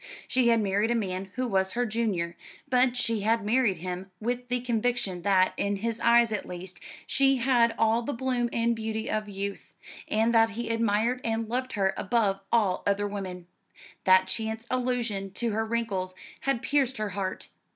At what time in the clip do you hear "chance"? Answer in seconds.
14.25-14.65